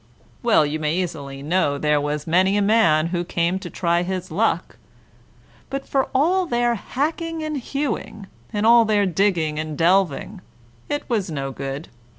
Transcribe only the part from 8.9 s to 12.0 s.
digging and delving, it was no good.